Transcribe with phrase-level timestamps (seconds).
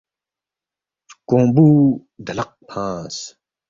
[1.09, 1.67] ہرکونگبُو
[2.25, 3.15] ڈلق فنگس